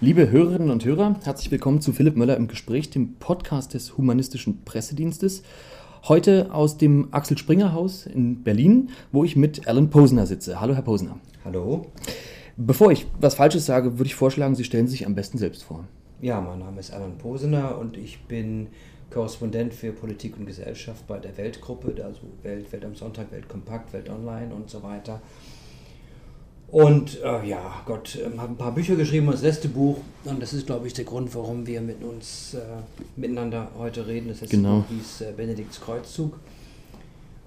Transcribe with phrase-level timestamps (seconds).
[0.00, 4.64] Liebe Hörerinnen und Hörer, herzlich willkommen zu Philipp Möller im Gespräch, dem Podcast des Humanistischen
[4.64, 5.42] Pressedienstes.
[6.06, 10.60] Heute aus dem Axel Springer Haus in Berlin, wo ich mit Alan Posner sitze.
[10.60, 11.18] Hallo, Herr Posner.
[11.44, 11.86] Hallo.
[12.56, 15.82] Bevor ich was Falsches sage, würde ich vorschlagen, Sie stellen sich am besten selbst vor.
[16.20, 18.68] Ja, mein Name ist Alan Posner und ich bin
[19.10, 23.92] Korrespondent für Politik und Gesellschaft bei der Weltgruppe, also Welt, Welt am Sonntag, Welt Kompakt,
[23.92, 25.20] Welt Online und so weiter.
[26.70, 29.98] Und äh, ja, Gott, äh, habe ein paar Bücher geschrieben, das letzte Buch.
[30.24, 32.58] Und das ist, glaube ich, der Grund, warum wir mit uns äh,
[33.16, 34.28] miteinander heute reden.
[34.28, 34.80] Das letzte Genau.
[34.80, 36.38] Buch hieß äh, Benedikts Kreuzzug,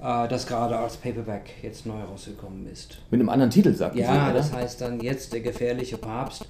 [0.01, 2.97] äh, das gerade als Paperback jetzt neu rausgekommen ist.
[3.11, 4.33] Mit einem anderen Titel, sagt Ja, oder?
[4.33, 6.45] das heißt dann jetzt der gefährliche Papst,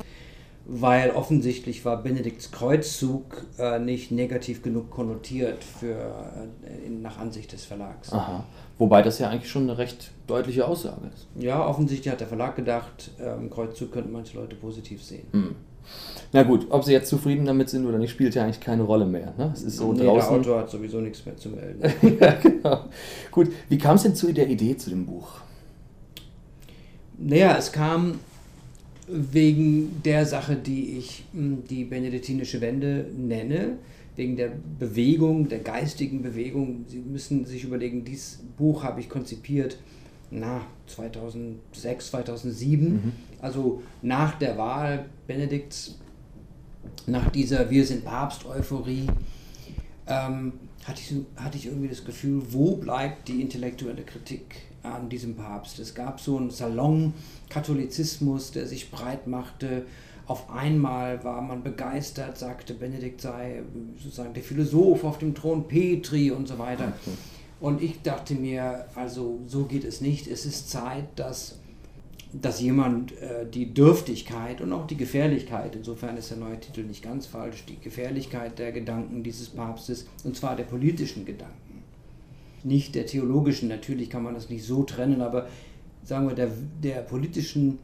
[0.65, 5.95] weil offensichtlich war Benedikts Kreuzzug äh, nicht negativ genug konnotiert für,
[6.63, 8.13] äh, in, nach Ansicht des Verlags.
[8.13, 8.45] Aha.
[8.81, 11.27] Wobei das ja eigentlich schon eine recht deutliche Aussage ist.
[11.39, 15.27] Ja, offensichtlich hat der Verlag gedacht, ähm, Kreuzzug könnten manche Leute positiv sehen.
[15.33, 15.55] Hm.
[16.33, 19.05] Na gut, ob Sie jetzt zufrieden damit sind oder nicht, spielt ja eigentlich keine Rolle
[19.05, 19.35] mehr.
[19.37, 19.51] Ne?
[19.53, 20.35] Es ist so Nee, der draußen.
[20.39, 21.79] Autor hat sowieso nichts mehr zu melden.
[22.19, 22.85] ja, genau.
[23.29, 25.27] Gut, wie kam es denn zu der Idee zu dem Buch?
[27.19, 28.15] naja, es kam
[29.07, 33.73] wegen der Sache, die ich mh, die benediktinische Wende nenne,
[34.15, 36.85] wegen der Bewegung, der geistigen Bewegung.
[36.87, 39.77] Sie müssen sich überlegen, dieses Buch habe ich konzipiert,
[40.29, 43.11] na, 2006, 2007, Mhm.
[43.41, 45.97] also nach der Wahl Benedikts,
[47.07, 49.07] nach dieser Wir sind Papst-Euphorie,
[50.07, 50.53] ähm,
[50.85, 55.79] hatte, ich, hatte ich irgendwie das Gefühl, wo bleibt die intellektuelle Kritik an diesem Papst?
[55.79, 59.85] Es gab so einen Salon-Katholizismus, der sich breit machte.
[60.31, 63.63] Auf einmal war man begeistert, sagte, Benedikt sei
[64.01, 66.93] sozusagen der Philosoph auf dem Thron Petri und so weiter.
[67.59, 70.27] Und ich dachte mir, also so geht es nicht.
[70.27, 71.59] Es ist Zeit, dass,
[72.31, 77.03] dass jemand äh, die Dürftigkeit und auch die Gefährlichkeit, insofern ist der neue Titel nicht
[77.03, 81.83] ganz falsch, die Gefährlichkeit der Gedanken dieses Papstes, und zwar der politischen Gedanken,
[82.63, 85.49] nicht der theologischen, natürlich kann man das nicht so trennen, aber
[86.05, 86.51] sagen wir, der,
[86.81, 87.79] der politischen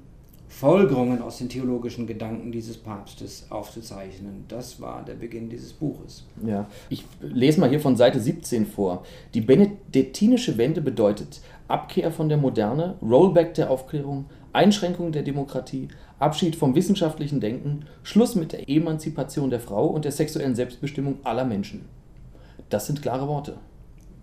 [0.47, 4.45] Folgerungen aus den theologischen Gedanken dieses Papstes aufzuzeichnen.
[4.47, 6.25] Das war der Beginn dieses Buches.
[6.45, 9.03] Ja, ich lese mal hier von Seite 17 vor.
[9.33, 16.55] Die benediktinische Wende bedeutet Abkehr von der Moderne, Rollback der Aufklärung, Einschränkung der Demokratie, Abschied
[16.55, 21.85] vom wissenschaftlichen Denken, Schluss mit der Emanzipation der Frau und der sexuellen Selbstbestimmung aller Menschen.
[22.69, 23.57] Das sind klare Worte.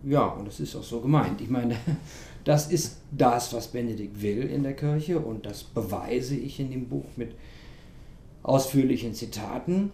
[0.02, 1.40] Ja, und das ist auch so gemeint.
[1.40, 1.76] Ich meine,
[2.44, 6.88] das ist das, was Benedikt will in der Kirche und das beweise ich in dem
[6.88, 7.32] Buch mit
[8.42, 9.90] ausführlichen Zitaten.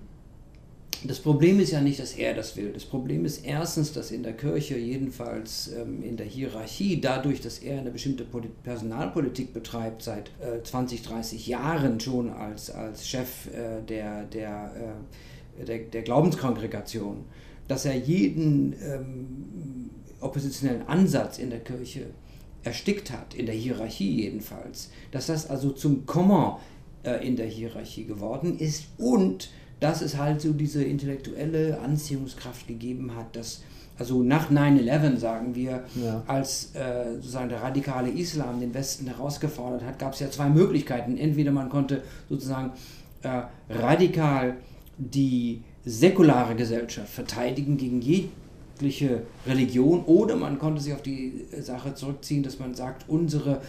[1.04, 2.72] Das Problem ist ja nicht, dass er das will.
[2.72, 7.60] Das Problem ist erstens, dass in der Kirche, jedenfalls ähm, in der Hierarchie, dadurch, dass
[7.60, 13.46] er eine bestimmte Polit Personalpolitik betreibt, seit äh, 20, 30 Jahren schon als, als Chef
[13.46, 14.98] äh, der, der,
[15.58, 17.24] äh, der, der Glaubenskongregation,
[17.66, 19.90] dass er jeden ähm,
[20.20, 22.08] oppositionellen Ansatz in der Kirche
[22.64, 26.56] erstickt hat, in der Hierarchie jedenfalls, dass das also zum Kommen
[27.04, 29.50] äh, in der Hierarchie geworden ist und
[29.80, 33.62] dass es halt so diese intellektuelle Anziehungskraft gegeben hat, dass
[33.98, 36.22] also nach 9-11 sagen wir, Ja.
[36.26, 41.18] als äh, sozusagen der radikale Islam den Westen herausgefordert hat, gab es ja zwei Möglichkeiten.
[41.18, 42.72] Entweder man konnte sozusagen
[43.22, 44.56] äh, radikal
[44.96, 48.00] die säkulare Gesellschaft verteidigen gegen
[48.80, 53.60] jegliche Religion oder man konnte sich auf die Sache zurückziehen, dass man sagt, unsere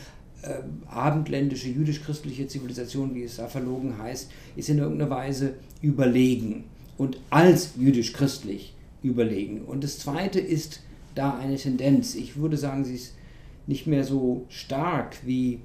[0.42, 0.56] äh,
[0.88, 6.64] abendländische jüdisch-christliche Zivilisation, wie es da verlogen heißt, ist in irgendeiner Weise überlegen
[6.98, 8.74] und als jüdisch-christlich
[9.04, 9.62] überlegen.
[9.62, 10.82] Und das Zweite ist
[11.16, 12.16] da eine Tendenz.
[12.16, 13.14] Ich würde sagen, sie ist
[13.68, 15.60] nicht mehr so stark wie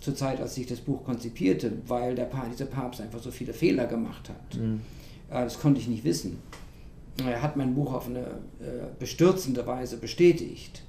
[0.00, 3.52] zur Zeit, als ich das Buch konzipierte, weil der pa dieser Papst einfach so viele
[3.52, 4.58] Fehler gemacht hat.
[4.58, 6.38] Äh, Das konnte ich nicht wissen.
[7.26, 10.82] Er hat mein Buch auf eine äh, bestürzende Weise bestätigt.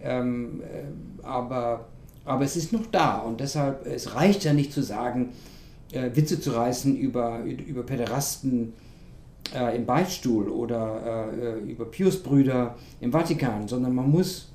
[0.00, 1.86] Ähm, äh, aber,
[2.24, 5.32] aber es ist noch da und deshalb, es reicht ja nicht zu sagen,
[5.92, 8.74] äh, Witze zu reißen über, über Päderasten
[9.54, 14.52] äh, im Beichtstuhl oder äh, über Piusbrüder im Vatikan, sondern man muss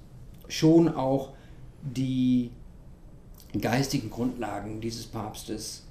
[0.48, 1.34] schon auch
[1.82, 2.52] die
[3.60, 5.86] geistigen Grundlagen dieses Papstes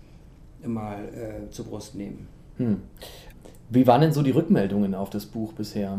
[0.64, 2.26] mal äh, zur Brust nehmen.
[2.56, 2.82] Hm.
[3.70, 5.98] Wie waren denn so die Rückmeldungen auf das Buch bisher?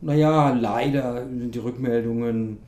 [0.00, 2.58] Naja, leider sind die Rückmeldungen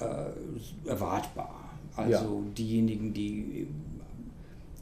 [0.00, 1.70] äh, erwartbar.
[1.96, 2.24] Also Ja.
[2.56, 3.66] diejenigen, die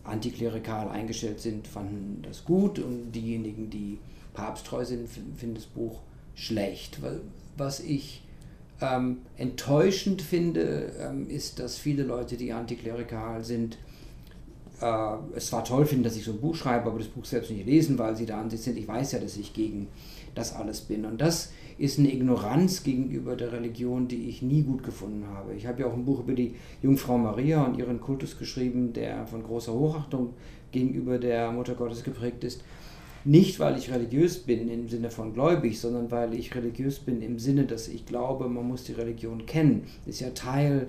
[0.04, 3.98] antiklerikal eingestellt sind, fanden das gut und diejenigen, die
[4.34, 6.00] papsttreu sind, fin- finden das Buch
[6.34, 7.02] schlecht.
[7.02, 7.20] Wa-
[7.56, 8.22] Was ich
[8.80, 13.78] ähm, enttäuschend finde, ähm, ist, dass viele Leute, die antiklerikal sind,
[15.34, 17.66] es zwar toll finden, dass ich so ein Buch schreibe, aber das Buch selbst nicht
[17.66, 18.76] lesen, weil sie da an sich sind.
[18.76, 19.88] Ich weiß ja, dass ich gegen
[20.34, 21.04] das alles bin.
[21.04, 25.54] Und das ist eine Ignoranz gegenüber der Religion, die ich nie gut gefunden habe.
[25.54, 29.26] Ich habe ja auch ein Buch über die Jungfrau Maria und ihren Kultus geschrieben, der
[29.26, 30.30] von großer Hochachtung
[30.70, 32.62] gegenüber der Mutter Gottes geprägt ist.
[33.24, 37.38] Nicht, weil ich religiös bin im Sinne von gläubig, sondern weil ich religiös bin im
[37.38, 39.84] Sinne, dass ich glaube, man muss die Religion kennen.
[40.06, 40.88] Ist ja Teil,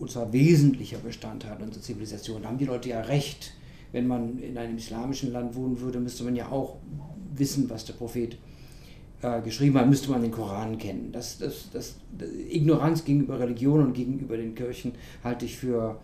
[0.00, 2.42] und zwar wesentlicher Bestandteil unserer Zivilisation.
[2.42, 3.52] Da haben die Leute ja recht.
[3.92, 6.76] Wenn man in einem islamischen Land wohnen würde, müsste man ja auch
[7.34, 8.36] wissen, was der Prophet
[9.22, 11.10] äh, geschrieben hat, müsste man den Koran kennen.
[11.12, 11.96] Das, das, das,
[12.48, 14.92] Ignoranz gegenüber Religion und gegenüber den Kirchen
[15.24, 16.00] halte ich für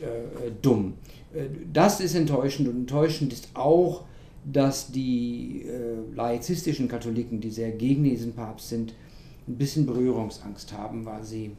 [0.00, 0.94] äh, dumm.
[1.34, 4.04] Äh, das ist enttäuschend und enttäuschend ist auch,
[4.50, 8.94] dass die äh, laizistischen Katholiken, die sehr gegen diesen Papst sind,
[9.46, 11.52] ein bisschen Berührungsangst haben, weil sie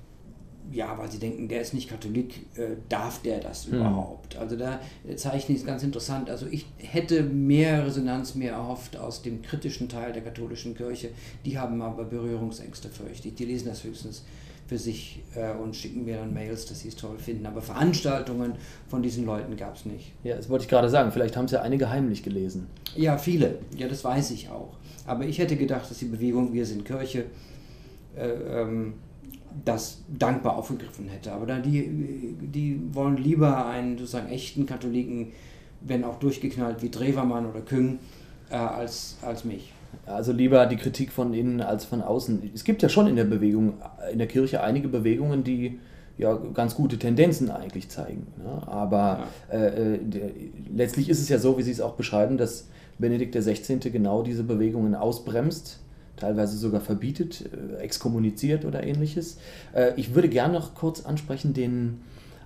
[0.71, 3.75] ja, weil sie denken, der ist nicht Katholik, äh, darf der das hm.
[3.75, 4.37] überhaupt?
[4.37, 4.79] Also da
[5.15, 6.29] zeichne ich es ganz interessant.
[6.29, 11.09] Also ich hätte mehr Resonanz mehr erhofft aus dem kritischen Teil der katholischen Kirche.
[11.45, 13.35] Die haben aber Berührungsängste, fürchte ich.
[13.35, 14.23] Die lesen das höchstens
[14.67, 17.45] für sich äh, und schicken mir dann Mails, dass sie es toll finden.
[17.45, 18.53] Aber Veranstaltungen
[18.87, 20.13] von diesen Leuten gab es nicht.
[20.23, 21.11] Ja, das wollte ich gerade sagen.
[21.11, 22.67] Vielleicht haben es ja einige heimlich gelesen.
[22.95, 23.59] Ja, viele.
[23.75, 24.77] Ja, das weiß ich auch.
[25.05, 27.25] Aber ich hätte gedacht, dass die Bewegung Wir sind Kirche
[28.15, 28.93] äh, ähm,
[29.65, 31.31] das dankbar aufgegriffen hätte.
[31.31, 35.31] Aber da die, die wollen lieber einen sozusagen echten Katholiken,
[35.81, 37.99] wenn auch durchgeknallt wie Drewermann oder Küng,
[38.49, 39.73] äh, als, als mich.
[40.05, 42.51] Also lieber die Kritik von innen als von außen.
[42.53, 43.73] Es gibt ja schon in der Bewegung,
[44.11, 45.79] in der Kirche einige Bewegungen, die
[46.17, 48.27] ja ganz gute Tendenzen eigentlich zeigen.
[48.37, 48.67] Ne?
[48.67, 49.57] Aber ja.
[49.57, 50.29] äh, äh der,
[50.73, 52.67] letztlich ist es ja so, wie Sie es auch beschreiben, dass
[52.99, 53.79] Benedikt XVI.
[53.91, 55.79] genau diese Bewegungen ausbremst
[56.21, 59.37] teilweise sogar verbietet, äh, exkommuniziert oder ähnliches.
[59.73, 62.01] Äh, ich würde gerne noch kurz ansprechen den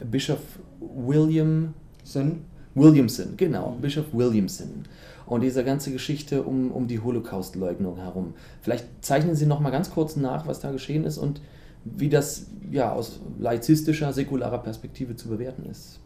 [0.09, 0.39] Bischof
[0.79, 2.41] Williamson.
[2.73, 3.77] Williamson, genau.
[3.81, 4.85] Bischof Williamson.
[5.25, 8.33] Und diese ganze Geschichte um, um die Holocaust-Leugnung herum.
[8.61, 11.41] Vielleicht zeichnen Sie noch mal ganz kurz nach, was da geschehen ist und
[11.83, 15.99] wie das ja aus laizistischer, säkularer Perspektive zu bewerten ist.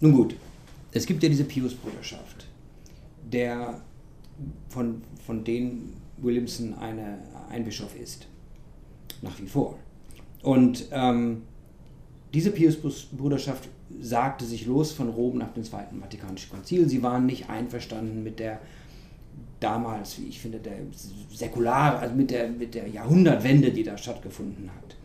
[0.00, 0.36] Nun gut,
[0.92, 2.46] es gibt ja diese Pius-Bruderschaft,
[3.30, 3.80] der
[4.68, 7.18] von, von denen Williamson eine,
[7.50, 8.26] ein Bischof ist.
[9.22, 9.78] Nach wie vor.
[10.42, 11.42] Und ähm,
[12.34, 13.68] diese Pius-Bruderschaft
[14.00, 16.88] sagte sich los von Rom nach dem Zweiten Vatikanischen Konzil.
[16.88, 18.60] Sie waren nicht einverstanden mit der
[19.60, 20.74] damals, wie ich finde, der
[21.32, 24.96] säkular, also mit der, mit der Jahrhundertwende, die da stattgefunden hat.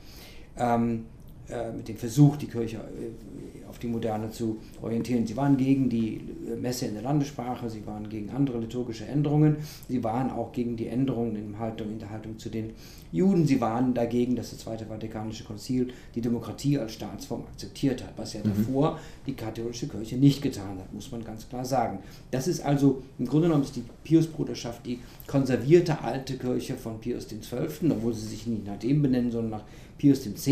[0.58, 1.06] Ähm,
[1.50, 5.26] äh, mit dem Versuch, die Kirche äh, auf die Moderne zu orientieren.
[5.26, 6.20] Sie waren gegen die
[6.62, 9.56] Messe in der Landessprache, sie waren gegen andere liturgische Änderungen,
[9.88, 12.72] sie waren auch gegen die Änderungen in, Haltung, in der Haltung zu den
[13.14, 18.12] Juden, sie waren dagegen, dass das Zweite Vatikanische Konzil die Demokratie als Staatsform akzeptiert hat,
[18.18, 18.50] was ja mhm.
[18.50, 22.00] davor die katholische Kirche nicht getan hat, muss man ganz klar sagen.
[22.32, 27.28] Das ist also, im Grunde genommen ist die Piusbruderschaft die konservierte alte Kirche von Pius
[27.28, 29.64] XII., obwohl sie sich nicht nach dem benennen, sondern nach
[30.02, 30.50] Pius X.,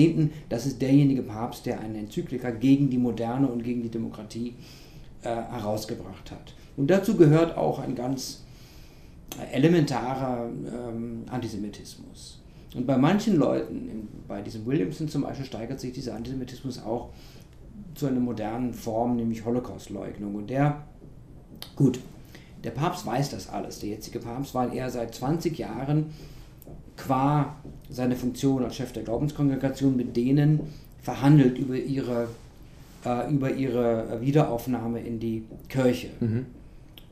[0.47, 4.53] das ist derjenige Papst, der eine Enzyklika gegen die Moderne und gegen die Demokratie
[5.23, 6.53] äh, herausgebracht hat.
[6.77, 8.43] Und dazu gehört auch ein ganz
[9.51, 12.39] elementarer ähm, Antisemitismus.
[12.75, 17.09] Und bei manchen Leuten, bei diesem Williamson zum Beispiel, steigert sich dieser Antisemitismus auch
[17.95, 20.35] zu einer modernen Form, nämlich Holocaustleugnung.
[20.35, 20.83] Und der,
[21.75, 21.99] gut,
[22.63, 26.11] der Papst weiß das alles, der jetzige Papst, weil er seit 20 Jahren
[26.99, 27.55] qua
[27.89, 30.59] seine Funktion als Chef der Glaubenskongregation mit denen
[31.01, 32.27] verhandelt über ihre,
[33.05, 36.09] äh, über ihre Wiederaufnahme in die Kirche.
[36.19, 36.45] Mhm.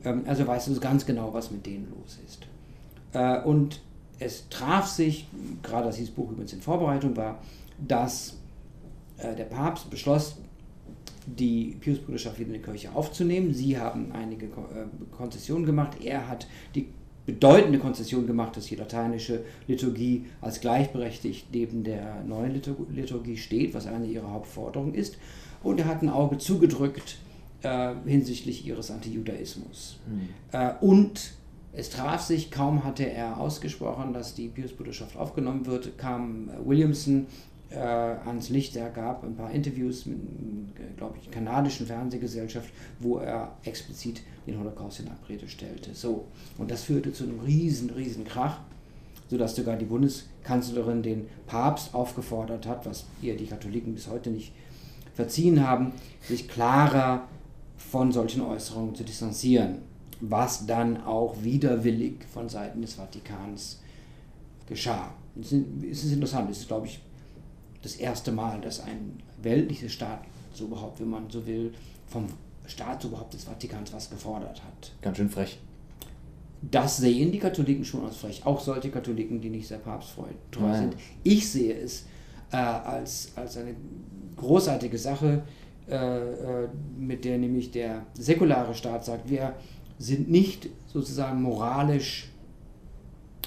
[0.04, 2.46] Ähm, also weißt du ganz genau, was mit denen los ist.
[3.12, 3.80] Äh, und
[4.18, 5.26] es traf sich,
[5.62, 7.38] gerade als dieses Buch übrigens in Vorbereitung war,
[7.86, 8.36] dass
[9.18, 10.36] äh, der Papst beschloss,
[11.26, 13.52] die Piusbruderschaft wieder in die Kirche aufzunehmen.
[13.52, 15.98] Sie haben einige äh, Konzessionen gemacht.
[16.02, 16.88] Er hat die
[17.28, 22.58] bedeutende Konzession gemacht, dass die lateinische Liturgie als gleichberechtigt neben der neuen
[22.94, 25.18] Liturgie steht, was eine ihrer Hauptforderungen ist.
[25.62, 27.18] Und er hat ein Auge zugedrückt
[27.62, 30.00] äh, hinsichtlich ihres Antijudaismus.
[30.08, 30.28] Mhm.
[30.52, 31.34] Äh, und
[31.74, 37.26] es traf sich, kaum hatte er ausgesprochen, dass die Pius-Bruderschaft aufgenommen wird, kam Williamson
[37.70, 38.76] äh, ans Licht.
[38.76, 40.18] Er gab ein paar Interviews mit,
[40.96, 42.70] glaube ich, kanadischen Fernsehgesellschaft,
[43.00, 45.94] wo er explizit den Holocaust in Abrede stellte.
[45.94, 46.26] So.
[46.56, 48.60] Und das führte zu einem riesen, riesen Krach,
[49.28, 54.52] sodass sogar die Bundeskanzlerin den Papst aufgefordert hat, was ihr die Katholiken bis heute nicht
[55.14, 57.26] verziehen haben, sich klarer
[57.76, 59.78] von solchen Äußerungen zu distanzieren,
[60.20, 63.80] was dann auch widerwillig von Seiten des Vatikans
[64.66, 65.12] geschah.
[65.40, 67.00] Es ist interessant, es ist, glaube ich,
[67.82, 71.72] das erste Mal, dass ein weltlicher Staat, so überhaupt, wenn man so will,
[72.06, 72.26] vom
[72.66, 74.92] Staatsoberhaupt des Vatikans was gefordert hat.
[75.00, 75.58] Ganz schön frech.
[76.60, 78.44] Das sehen die Katholiken schon als frech.
[78.44, 80.24] Auch solche Katholiken, die nicht sehr papsttreu
[80.58, 80.96] Ja, sind.
[81.22, 82.06] Ich sehe es
[82.50, 83.74] äh, als, als eine
[84.36, 85.42] großartige Sache,
[85.88, 86.68] äh, äh,
[86.98, 89.54] mit der nämlich der säkulare Staat sagt, wir
[89.98, 92.28] sind nicht sozusagen moralisch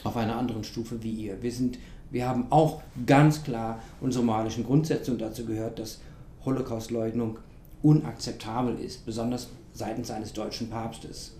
[0.03, 1.41] auf einer anderen Stufe wie ihr.
[1.41, 1.77] Wir, sind,
[2.11, 5.99] wir haben auch ganz klar unsere moralischen Grundsätze und dazu gehört, dass
[6.45, 7.39] Holocaustleugnung
[7.81, 11.35] unakzeptabel ist, besonders seitens eines deutschen Papstes.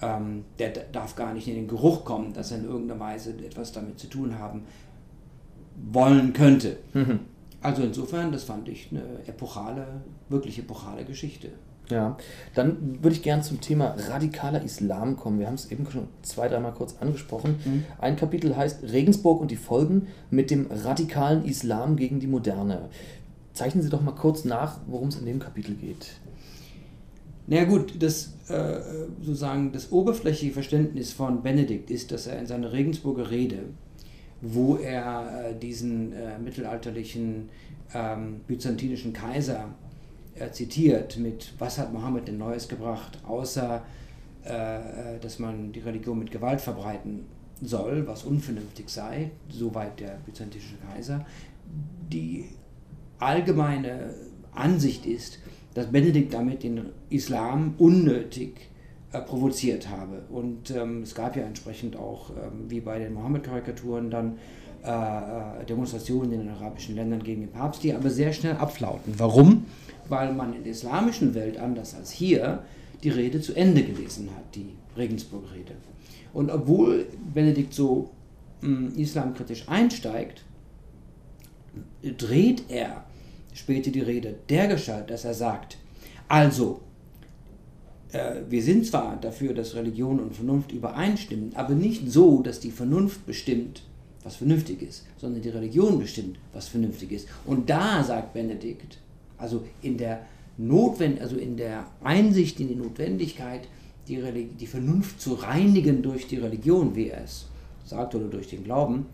[0.00, 3.72] Ähm, der darf gar nicht in den Geruch kommen, dass er in irgendeiner Weise etwas
[3.72, 4.62] damit zu tun haben
[5.92, 6.76] wollen könnte.
[6.94, 7.20] Mhm.
[7.60, 9.86] Also insofern, das fand ich eine epochale,
[10.28, 11.50] wirklich epochale Geschichte.
[11.90, 12.18] Ja,
[12.54, 15.38] dann würde ich gerne zum Thema radikaler Islam kommen.
[15.38, 17.56] Wir haben es eben schon zwei, dreimal kurz angesprochen.
[17.64, 17.84] Mhm.
[17.98, 22.90] Ein Kapitel heißt Regensburg und die Folgen mit dem radikalen Islam gegen die Moderne.
[23.54, 26.10] Zeichnen Sie doch mal kurz nach, worum es in dem Kapitel geht.
[27.46, 28.80] Na ja, gut, das äh,
[29.22, 33.60] sozusagen das oberflächliche Verständnis von Benedikt ist, dass er in seiner Regensburger Rede,
[34.42, 37.48] wo er äh, diesen äh, mittelalterlichen
[37.94, 39.70] ähm, byzantinischen Kaiser
[40.40, 43.82] äh, zitiert mit Was hat Mohammed denn Neues gebracht, außer
[44.44, 47.26] äh, äh, dass man die Religion mit Gewalt verbreiten
[47.60, 51.26] soll, was unvernünftig sei, soweit der byzantinische Kaiser.
[52.10, 52.46] Die
[53.18, 54.14] allgemeine
[54.54, 55.40] Ansicht ist,
[55.74, 58.70] dass Benedikt damit den Islam unnötig
[59.12, 60.22] äh, provoziert habe.
[60.30, 64.38] Und ähm, es gab ja entsprechend auch, ähm, wie bei den Mohammed-Karikaturen, dann
[64.84, 69.14] äh, äh, Demonstrationen in den arabischen Ländern gegen den Papst, die aber sehr schnell abflauten.
[69.18, 69.66] Warum?
[70.08, 72.62] Weil man in der islamischen Welt, anders als hier,
[73.02, 75.74] die Rede zu Ende gelesen hat, die Regensburg-Rede.
[76.32, 78.10] Und obwohl Benedikt so
[78.60, 80.44] mh, islamkritisch einsteigt,
[82.16, 83.04] dreht er
[83.54, 85.78] später die Rede dergestalt, dass er sagt,
[86.28, 86.80] also,
[88.12, 92.70] äh, wir sind zwar dafür, dass Religion und Vernunft übereinstimmen, aber nicht so, dass die
[92.70, 93.82] Vernunft bestimmt,
[94.24, 97.28] was vernünftig ist, sondern die Religion bestimmt, was vernünftig ist.
[97.46, 98.98] Und da sagt Benedikt,
[99.36, 100.22] also in der
[100.58, 103.68] Notwend also in der Einsicht in die Notwendigkeit,
[104.08, 104.20] die,
[104.58, 107.46] die Vernunft zu reinigen durch die Religion, wie er es
[107.84, 109.06] sagt, oder durch den Glauben,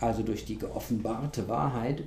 [0.00, 2.04] also durch die geoffenbarte Wahrheit,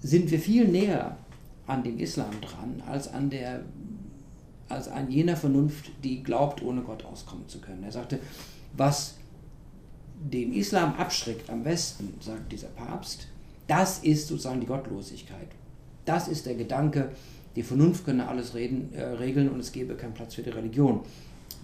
[0.00, 1.18] sind wir viel näher
[1.66, 3.64] an dem Islam dran, als an der
[4.68, 7.82] als an jener Vernunft, die glaubt, ohne Gott auskommen zu können.
[7.82, 8.20] Er sagte,
[8.76, 9.16] was
[10.20, 13.26] den Islam abschreckt am Westen, sagt dieser Papst,
[13.66, 15.48] das ist sozusagen die Gottlosigkeit.
[16.04, 17.10] Das ist der Gedanke,
[17.56, 21.00] die Vernunft könne alles reden, äh, regeln und es gebe keinen Platz für die Religion.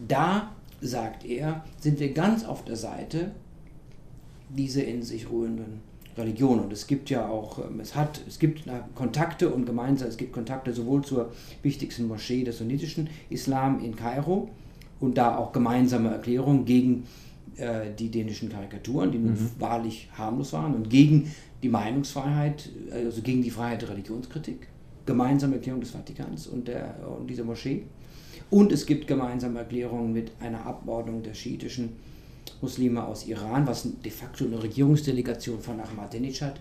[0.08, 3.32] Da, sagt er, sind wir ganz auf der Seite
[4.48, 5.80] dieser in sich ruhenden
[6.16, 6.60] Religion.
[6.60, 10.32] Und es gibt ja auch, ähm, es hat, es gibt Kontakte und gemeinsam, es gibt
[10.32, 11.32] Kontakte sowohl zur
[11.62, 14.50] wichtigsten Moschee des sunnitischen Islam in Kairo
[15.00, 17.04] und da auch gemeinsame Erklärungen gegen
[17.56, 21.30] äh, die dänischen Karikaturen, die nun wahrlich harmlos waren und gegen
[21.62, 24.68] die Meinungsfreiheit, also gegen die Freiheit der Religionskritik.
[25.06, 27.84] Gemeinsame Erklärung des Vatikans und, der, und dieser Moschee.
[28.50, 31.90] Und es gibt gemeinsame Erklärungen mit einer Abordnung der schiitischen
[32.60, 36.60] Muslime aus Iran, was de facto eine Regierungsdelegation von Ahmadinejad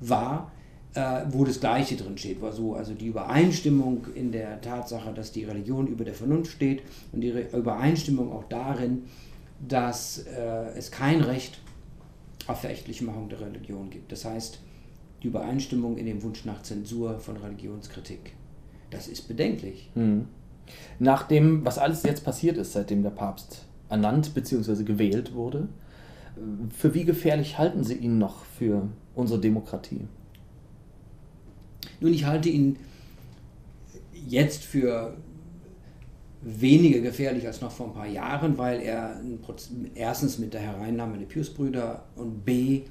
[0.00, 0.52] war,
[0.94, 2.40] äh, wo das Gleiche drin steht.
[2.40, 6.82] War so, also die Übereinstimmung in der Tatsache, dass die Religion über der Vernunft steht
[7.12, 9.04] und die Re Übereinstimmung auch darin,
[9.60, 11.58] dass äh, es kein Recht
[12.46, 14.12] auf Verächtlichmachung der Religion gibt.
[14.12, 14.60] Das heißt,
[15.22, 18.34] die Übereinstimmung in dem Wunsch nach Zensur von Religionskritik.
[18.90, 19.90] Das ist bedenklich.
[19.94, 20.28] Mhm.
[20.98, 24.84] Nach dem, was alles jetzt passiert ist, seitdem der Papst ernannt bzw.
[24.84, 25.68] gewählt wurde,
[26.76, 30.02] für wie gefährlich halten Sie ihn noch für unsere Demokratie?
[32.00, 32.76] Nun, ich halte ihn
[34.26, 35.16] jetzt für
[36.42, 39.20] weniger gefährlich als noch vor ein paar Jahren, weil er
[39.94, 42.82] erstens mit der Hereinnahme der Pius-Brüder und b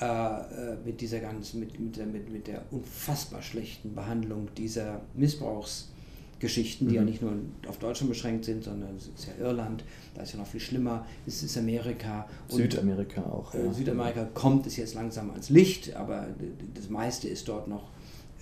[0.00, 5.00] äh, äh, mit dieser ganzen, mit, mit, der, mit, mit der unfassbar schlechten Behandlung dieser
[5.14, 7.32] Missbrauchsgeschichten, die ja nicht nur
[7.66, 9.82] auf Deutschland beschränkt sind, sondern es ist ja Irland,
[10.14, 13.52] da ist ja noch viel schlimmer, es ist Amerika Südamerika auch.
[13.54, 13.72] äh, ja.
[13.72, 16.28] Südamerika kommt es jetzt langsam ans Licht, aber
[16.74, 17.90] das meiste ist dort noch,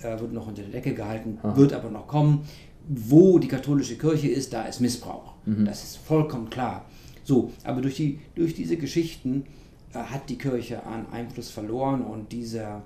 [0.02, 1.56] äh, wird noch unter der Decke gehalten, Aha.
[1.56, 2.46] wird aber noch kommen.
[2.88, 5.34] Wo die katholische Kirche ist, da ist Missbrauch.
[5.44, 5.64] Mhm.
[5.64, 6.84] Das ist vollkommen klar.
[7.24, 9.44] So, aber durch, die, durch diese Geschichten
[9.92, 12.84] äh, hat die Kirche an Einfluss verloren und dieser,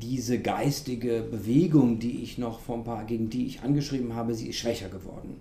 [0.00, 4.48] diese geistige Bewegung, die ich noch vor ein paar, gegen die ich angeschrieben habe, sie
[4.48, 5.40] ist schwächer geworden.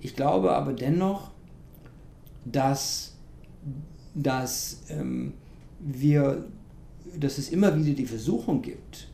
[0.00, 1.30] Ich glaube aber dennoch,
[2.44, 3.14] dass,
[4.14, 5.34] dass ähm,
[5.78, 6.44] wir,
[7.18, 9.08] dass es immer wieder die Versuchung gibt,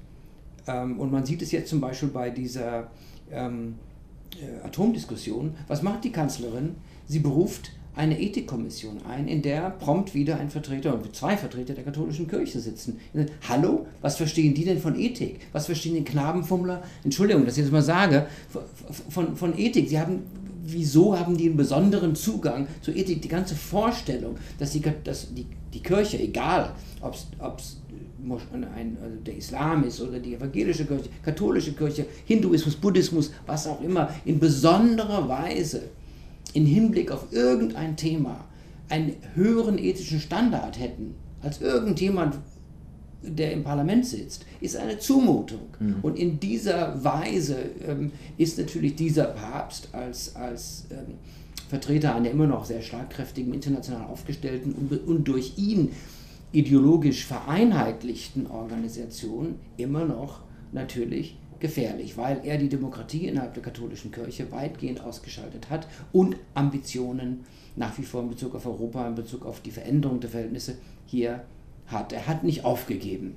[0.67, 2.91] ähm, und man sieht es jetzt zum Beispiel bei dieser
[3.33, 3.75] ähm,
[4.41, 5.55] äh, Atomdiskussion.
[5.69, 6.77] Was macht die Kanzlerin?
[7.07, 11.85] Sie beruft eine Ethikkommission ein, in der prompt wieder ein Vertreter und zwei Vertreter der
[11.85, 13.01] katholischen Kirche sitzen.
[13.49, 15.41] Hallo, was verstehen die denn von Ethik?
[15.53, 16.83] Was verstehen die Knabenfummler?
[17.03, 18.27] Entschuldigung, dass ich das mal sage,
[19.09, 19.89] von, von Ethik.
[19.89, 20.23] Sie haben,
[20.65, 23.23] wieso haben die einen besonderen Zugang zur Ethik?
[23.23, 27.15] Die ganze Vorstellung, dass die, dass die, die Kirche, egal ob
[27.59, 27.80] es
[28.75, 33.81] ein, also der Islam ist oder die evangelische Kirche, katholische Kirche, Hinduismus, Buddhismus, was auch
[33.83, 35.83] immer, in besonderer Weise
[36.55, 38.45] im Hinblick auf irgendein Thema
[38.89, 42.37] einen höheren ethischen Standard hätten als irgendjemand,
[43.23, 45.69] der im Parlament sitzt, ist eine Zumutung.
[45.79, 45.97] Mhm.
[46.03, 51.15] Und in dieser Weise ähm, ist natürlich dieser Papst als, als ähm,
[51.69, 55.91] Vertreter einer immer noch sehr schlagkräftigen, international aufgestellten und, und durch ihn
[56.53, 60.41] ideologisch vereinheitlichten Organisation immer noch
[60.73, 67.45] natürlich gefährlich, weil er die Demokratie innerhalb der katholischen Kirche weitgehend ausgeschaltet hat und Ambitionen
[67.77, 70.77] nach wie vor in Bezug auf Europa, in Bezug auf die Veränderung der Verhältnisse
[71.07, 71.45] hier
[71.87, 72.13] hat.
[72.13, 73.37] Er hat nicht aufgegeben.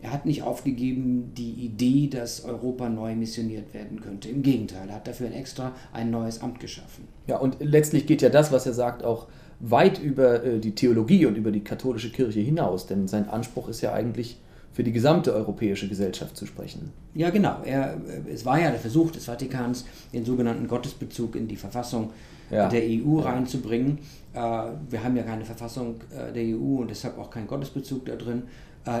[0.00, 4.28] Er hat nicht aufgegeben die Idee, dass Europa neu missioniert werden könnte.
[4.28, 7.08] Im Gegenteil, er hat dafür ein extra ein neues Amt geschaffen.
[7.26, 9.26] Ja, und letztlich geht ja das, was er sagt, auch
[9.60, 13.80] weit über äh, die Theologie und über die katholische Kirche hinaus, denn sein Anspruch ist
[13.80, 14.38] ja eigentlich
[14.72, 16.92] für die gesamte europäische Gesellschaft zu sprechen.
[17.14, 17.56] Ja, genau.
[17.64, 22.10] Er, äh, es war ja der Versuch des Vatikans, den sogenannten Gottesbezug in die Verfassung
[22.50, 22.68] ja.
[22.68, 23.98] der EU reinzubringen.
[24.32, 25.96] Äh, wir haben ja keine Verfassung
[26.34, 28.44] der EU und deshalb auch keinen Gottesbezug da drin.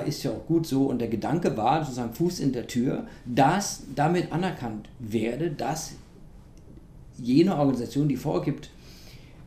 [0.04, 0.86] Ist ja auch gut so.
[0.86, 5.92] Und der Gedanke war, sozusagen Fuß in der Tür, dass damit anerkannt werde, dass
[7.16, 8.68] jene Organisation, die vorgibt,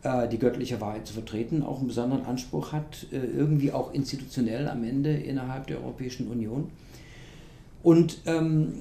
[0.04, 4.84] die göttliche Wahrheit zu vertreten, auch einen besonderen Anspruch hat, äh, irgendwie auch institutionell am
[4.84, 6.70] Ende innerhalb der Europäischen Union.
[7.84, 8.74] Und ähm,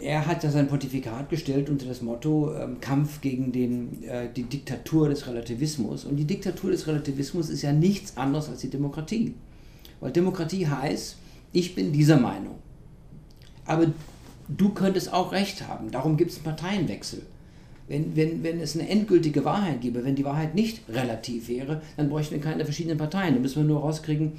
[0.00, 4.44] er hat ja sein Pontifikat gestellt unter das Motto ähm, Kampf gegen den, äh, die
[4.44, 6.04] Diktatur des Relativismus.
[6.04, 9.34] Und die Diktatur des Relativismus ist ja nichts anderes als die Demokratie.
[10.00, 11.16] Weil Demokratie heißt,
[11.52, 12.54] ich bin dieser Meinung.
[13.66, 13.86] Aber
[14.48, 15.90] du könntest auch recht haben.
[15.90, 17.22] Darum gibt es einen Parteienwechsel.
[17.90, 22.08] Wenn, wenn, wenn es eine endgültige Wahrheit gäbe, wenn die Wahrheit nicht relativ wäre, dann
[22.08, 23.34] bräuchten wir keine verschiedenen Parteien.
[23.34, 24.34] Dann müssen wir nur rauskriegen,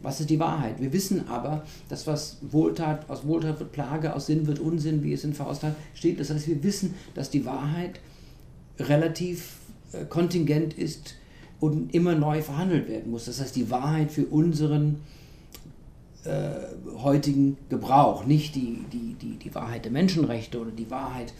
[0.00, 0.80] was ist die Wahrheit.
[0.80, 5.12] Wir wissen aber, dass was Wohltat, aus Wohltat wird Plage, aus Sinn wird Unsinn, wie
[5.12, 6.18] es in Faust hat, steht.
[6.18, 8.00] Das heißt, wir wissen, dass die Wahrheit
[8.78, 9.56] relativ
[9.92, 11.16] äh, kontingent ist
[11.60, 13.26] und immer neu verhandelt werden muss.
[13.26, 15.02] Das heißt, die Wahrheit für unseren
[16.24, 16.50] äh,
[17.02, 21.34] heutigen Gebrauch, nicht die, die, die, die Wahrheit der Menschenrechte oder die Wahrheit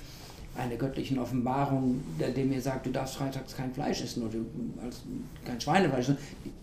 [0.56, 4.38] einer göttlichen Offenbarung, der, der mir sagt, du darfst freitags kein Fleisch essen oder
[4.82, 4.98] also
[5.44, 6.10] kein Schweinefleisch.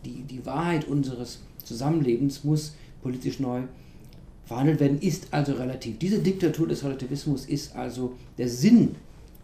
[0.06, 3.62] Die, die Wahrheit unseres Zusammenlebens muss politisch neu
[4.46, 6.00] verhandelt werden, ist also relativ.
[6.00, 8.96] Diese Diktatur des Relativismus ist also der Sinn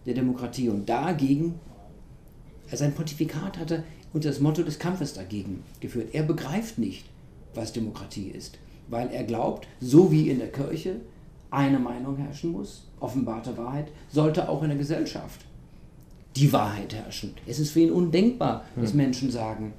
[0.05, 1.55] der Demokratie und dagegen,
[2.71, 3.83] sein Pontifikat hatte
[4.13, 6.09] unter das Motto des Kampfes dagegen geführt.
[6.13, 7.05] Er begreift nicht,
[7.53, 8.57] was Demokratie ist,
[8.87, 10.97] weil er glaubt, so wie in der Kirche,
[11.51, 15.45] eine Meinung herrschen muss, offenbarte Wahrheit, sollte auch in der Gesellschaft
[16.35, 17.33] die Wahrheit herrschen.
[17.47, 18.97] Es ist für ihn undenkbar, dass hm.
[18.97, 19.73] Menschen sagen,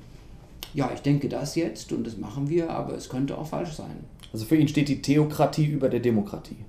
[0.75, 4.05] ja, ich denke das jetzt und das machen wir, aber es könnte auch falsch sein.
[4.33, 6.65] Also für ihn steht die Theokratie über der Demokratie.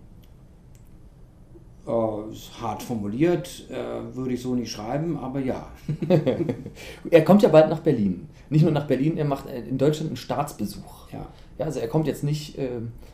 [1.87, 5.67] Äh, ist hart formuliert, äh, würde ich so nicht schreiben, aber ja.
[7.09, 8.27] er kommt ja bald nach Berlin.
[8.49, 11.11] Nicht nur nach Berlin, er macht in Deutschland einen Staatsbesuch.
[11.11, 11.27] Ja.
[11.61, 12.69] Ja, also er kommt jetzt nicht äh,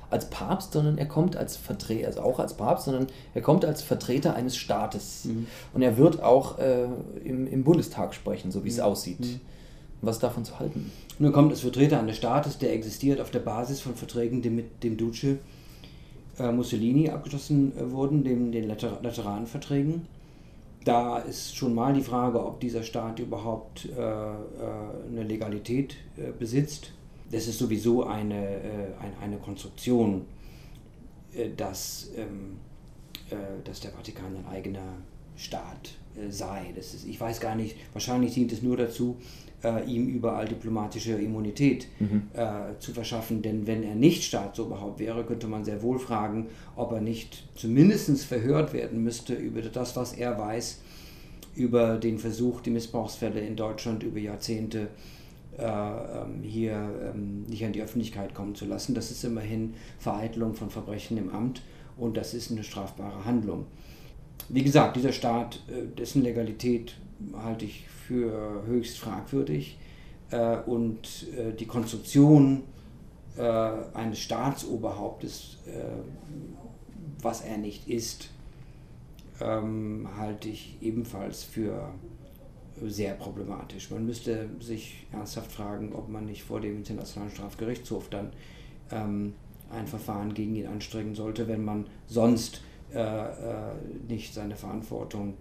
[0.09, 3.81] als Papst, sondern er kommt als Vertreter, also auch als Papst, sondern er kommt als
[3.81, 5.25] Vertreter eines Staates.
[5.25, 5.47] Mhm.
[5.73, 6.85] Und er wird auch äh,
[7.25, 8.83] im, im Bundestag sprechen, so wie es mhm.
[8.83, 9.19] aussieht.
[9.19, 9.41] Mhm.
[10.01, 10.93] Was davon zu halten?
[11.19, 14.81] Nun kommt als Vertreter eines Staates, der existiert auf der Basis von Verträgen, die mit
[14.81, 15.39] dem Duce
[16.39, 20.07] äh, Mussolini abgeschlossen äh, wurden, dem, den Later Lateranverträgen.
[20.85, 24.35] Da ist schon mal die Frage, ob dieser Staat überhaupt äh, äh,
[25.11, 25.97] eine Legalität
[26.39, 26.93] besitzt
[27.31, 28.67] das ist sowieso eine, äh,
[28.99, 30.25] eine, eine Konstruktion,
[31.33, 32.57] äh, dass, ähm,
[33.29, 34.95] äh, dass der Vatikan ein eigener
[35.35, 35.91] Staat
[36.29, 36.73] sei.
[36.75, 39.17] Das ist, ich weiß gar nicht, wahrscheinlich dient es nur dazu,
[39.87, 42.23] ihm überall diplomatische Immunität mhm.
[42.79, 43.43] Zu verschaffen.
[43.43, 48.25] Denn wenn er nicht Staatsoberhaupt wäre, könnte man sehr wohl fragen, ob er nicht zumindest
[48.25, 50.79] verhört werden müsste über das, was er weiß,
[51.55, 55.16] über den Versuch, die Missbrauchsfälle in Deutschland über Jahrzehnte äh,
[56.43, 56.73] hier
[57.13, 58.93] ähm, nicht an die Öffentlichkeit kommen zu lassen.
[58.93, 61.63] Das ist immerhin Vereitelung von Verbrechen im Amt
[61.97, 63.65] und das ist eine strafbare Handlung.
[64.49, 66.95] Wie gesagt, dieser Staat, äh, dessen Legalität
[67.41, 69.79] halte ich für höchst fragwürdig
[70.29, 71.27] äh, und
[71.59, 72.63] die Konstruktion
[73.93, 75.57] eines Staatsoberhauptes,
[77.21, 78.29] was er nicht ist,
[79.39, 81.91] ähm, halte ich ebenfalls für
[82.85, 83.91] sehr problematisch.
[83.91, 88.31] Man müsste sich ernsthaft fragen, ob man nicht vor dem Internationalen Strafgerichtshof dann
[88.91, 89.33] ähm,
[89.69, 92.61] ein Verfahren gegen ihn anstrengen sollte, wenn man sonst
[92.93, 93.73] äh, äh,
[94.07, 95.33] nicht seine Verantwortung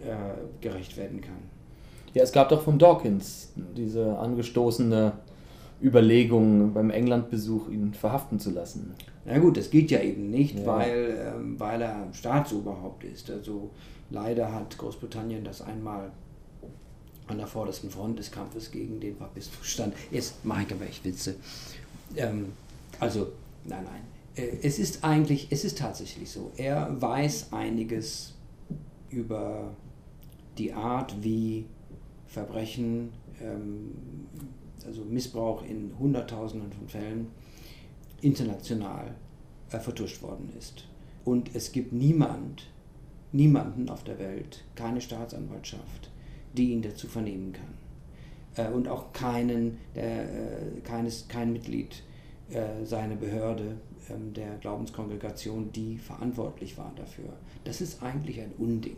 [0.00, 1.50] äh, gerecht werden kann.
[2.14, 5.12] Ja, es gab doch von Dawkins diese angestoßene
[5.82, 8.94] Überlegung, beim Englandbesuch ihn verhaften zu lassen.
[9.24, 10.66] Na gut, das geht ja eben nicht, ja.
[10.66, 13.30] Weil, ähm, weil er Staatsoberhaupt ist.
[13.30, 13.70] Also
[14.10, 16.12] leider hat Großbritannien das einmal
[17.26, 19.94] an der vordersten Front des Kampfes gegen den Papismus stand.
[20.10, 21.36] Jetzt mache ich aber echt Witze.
[22.16, 22.52] Ähm,
[23.00, 23.32] also,
[23.64, 24.02] nein, nein.
[24.36, 26.52] Äh, es ist eigentlich, es ist tatsächlich so.
[26.56, 28.34] Er weiß einiges
[29.10, 29.74] über
[30.58, 31.66] die Art, wie
[32.26, 33.10] Verbrechen,
[33.40, 33.92] ähm,
[34.84, 37.28] also Missbrauch in Hunderttausenden von Fällen
[38.20, 39.14] international
[39.70, 40.84] äh, vertuscht worden ist.
[41.24, 42.68] Und es gibt niemand,
[43.32, 46.10] niemanden auf der Welt, keine Staatsanwaltschaft,
[46.56, 47.74] die ihn dazu vernehmen kann.
[48.56, 52.02] Äh, und auch keinen, der, äh, keines, kein Mitglied
[52.50, 53.76] äh, seiner Behörde,
[54.10, 57.30] ähm, der Glaubenskongregation, die verantwortlich war dafür.
[57.64, 58.96] Das ist eigentlich ein Unding.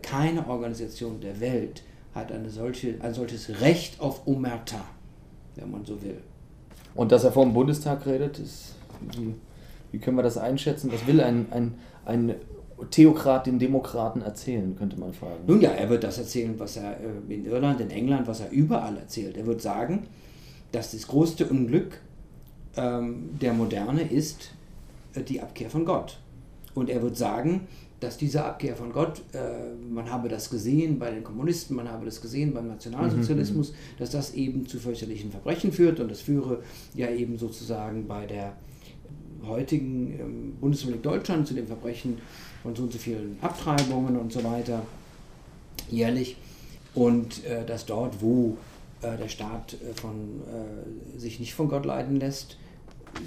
[0.00, 1.82] keine Organisation der Welt
[2.14, 4.82] hat eine solche, ein solches Recht auf Omerta,
[5.54, 6.16] wenn man so will.
[6.94, 8.74] Und dass er vor dem Bundestag redet, ist,
[9.14, 9.34] wie,
[9.92, 10.90] wie können wir das einschätzen?
[10.90, 11.74] Was will ein, ein,
[12.06, 12.34] ein
[12.90, 15.44] Theokrat den Demokraten erzählen, könnte man fragen.
[15.46, 18.50] Nun ja, er wird das erzählen, was er äh, in Irland, in England, was er
[18.50, 19.36] überall erzählt.
[19.36, 20.06] Er wird sagen,
[20.72, 21.98] dass das größte Unglück
[22.76, 24.50] ähm, der Moderne ist
[25.14, 26.18] äh, die Abkehr von Gott.
[26.74, 27.66] Und er wird sagen,
[28.00, 32.04] dass diese Abkehr von Gott, äh, man habe das gesehen bei den Kommunisten, man habe
[32.04, 33.74] das gesehen beim Nationalsozialismus, mhm.
[33.98, 36.62] dass das eben zu fürchterlichen Verbrechen führt und das führe
[36.94, 38.52] ja eben sozusagen bei der
[39.46, 42.18] heutigen ähm, Bundesrepublik Deutschland zu den Verbrechen
[42.62, 44.82] von so und so vielen Abtreibungen und so weiter
[45.90, 46.36] jährlich.
[46.94, 48.56] Und äh, dass dort, wo
[49.02, 52.56] äh, der Staat äh, von, äh, sich nicht von Gott leiten lässt,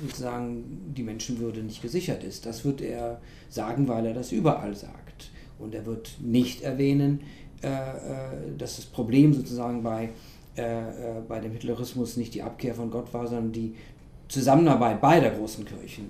[0.02, 2.46] sozusagen die Menschenwürde nicht gesichert ist.
[2.46, 5.32] Das wird er sagen, weil er das überall sagt.
[5.58, 7.22] Und er wird nicht erwähnen,
[7.62, 10.10] äh, äh, dass das Problem sozusagen bei,
[11.30, 13.76] bei dem Hitlerismus nicht die Abkehr von Gott war, sondern die
[14.28, 16.10] Zusammenarbeit beider großen Kirchen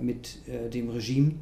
[0.00, 1.34] mit dem Regime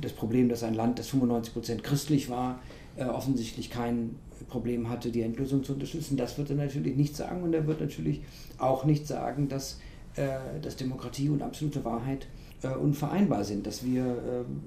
[0.00, 2.60] das Problem, dass ein Land, das 95% christlich war,
[2.96, 4.16] äh, offensichtlich kein
[4.48, 6.16] Problem hatte, die Endlösung zu unterstützen.
[6.16, 8.22] Das wird er natürlich nicht sagen und er wird natürlich
[8.58, 9.80] auch nicht sagen, dass,
[10.16, 12.26] äh, dass Demokratie und absolute Wahrheit
[12.62, 14.62] äh, unvereinbar sind, dass wir ähm,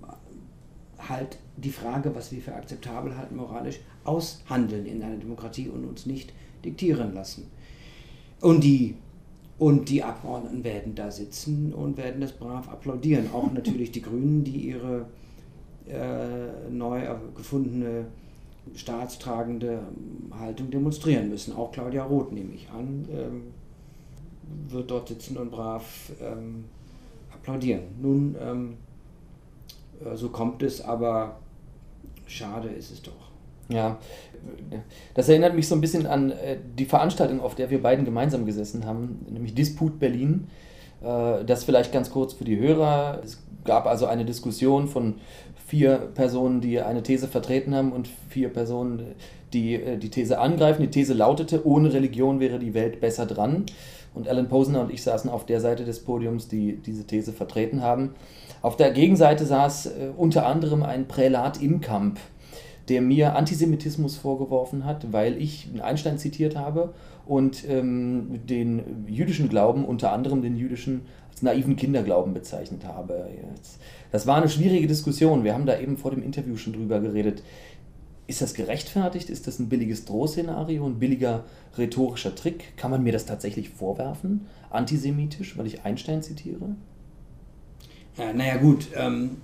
[0.97, 6.05] halt die Frage, was wir für akzeptabel halten moralisch, aushandeln in einer Demokratie und uns
[6.05, 6.33] nicht
[6.63, 7.47] diktieren lassen.
[8.41, 8.95] Und die
[9.59, 13.31] und die Abgeordneten werden da sitzen und werden das brav applaudieren.
[13.33, 15.05] Auch natürlich die Grünen, die ihre
[15.87, 17.01] äh, neu
[17.35, 18.05] gefundene
[18.75, 19.79] staatstragende
[20.37, 21.55] Haltung demonstrieren müssen.
[21.55, 23.43] Auch Claudia Roth, nehme ich an, ähm,
[24.69, 26.65] wird dort sitzen und brav ähm,
[27.33, 27.83] applaudieren.
[28.01, 28.77] Nun, ähm,
[30.03, 31.39] äh, so kommt es, aber
[32.25, 33.26] schade ist es doch.
[33.69, 33.97] Ja,
[35.13, 38.45] das erinnert mich so ein bisschen an äh, die Veranstaltung, auf der wir beiden gemeinsam
[38.45, 40.47] gesessen haben, nämlich Disput Berlin.
[41.01, 43.21] Äh, das vielleicht ganz kurz für die Hörer.
[43.23, 45.15] Es gab also eine Diskussion von
[45.65, 49.15] vier Personen, die eine These vertreten haben und vier Personen,
[49.53, 50.81] die äh, die These angreifen.
[50.81, 53.65] Die These lautete, ohne Religion wäre die Welt besser dran.
[54.13, 57.83] Und Alan Posner und ich saßen auf der Seite des Podiums, die diese These vertreten
[57.83, 58.15] haben.
[58.63, 62.19] Auf der Gegenseite saß unter anderem ein Prälat im Kamp
[62.89, 66.93] der mir Antisemitismus vorgeworfen hat, weil ich Einstein zitiert habe
[67.25, 73.27] und ähm, den jüdischen Glauben, unter anderem den jüdischen, als naiven Kinderglauben bezeichnet habe.
[74.11, 75.43] Das war eine schwierige Diskussion.
[75.43, 77.43] Wir haben da eben vor dem Interview schon drüber geredet.
[78.27, 79.29] Ist das gerechtfertigt?
[79.29, 81.45] Ist das ein billiges Drohszenario, ein billiger
[81.77, 82.75] rhetorischer Trick?
[82.77, 84.47] Kann man mir das tatsächlich vorwerfen?
[84.69, 86.75] Antisemitisch, weil ich Einstein zitiere?
[88.17, 88.87] Ja, naja, gut.
[88.95, 89.37] Ähm,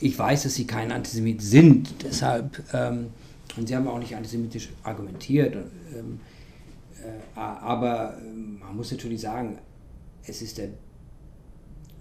[0.00, 3.08] ich weiß, dass sie kein Antisemit sind, deshalb, ähm,
[3.56, 5.54] und sie haben auch nicht antisemitisch argumentiert,
[5.96, 6.20] ähm,
[7.02, 9.58] äh, aber ähm, man muss natürlich sagen,
[10.26, 10.68] es ist der,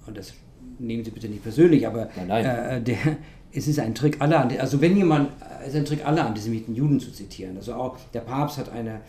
[0.05, 0.33] und das
[0.77, 2.45] nehmen Sie bitte nicht persönlich, aber nein, nein.
[2.45, 3.17] Äh, der,
[3.51, 5.31] es ist ein Trick aller, also wenn jemand,
[5.61, 7.57] es ist ein Trick aller Antisemiten, Juden zu zitieren.
[7.57, 9.01] Also auch der Papst hat eine,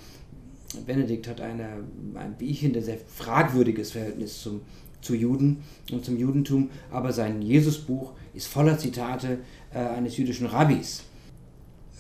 [0.86, 4.62] Benedikt hat eine, ein, wie ich finde, sehr fragwürdiges Verhältnis zum,
[5.00, 9.38] zu Juden und zum Judentum, aber sein Jesusbuch ist voller Zitate
[9.72, 11.02] äh, eines jüdischen Rabbis.